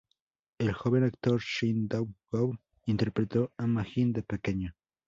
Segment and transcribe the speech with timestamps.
[0.57, 2.57] El joven actor Shin Dong-woo
[2.87, 4.73] interpretó a Ma-jin de pequeño.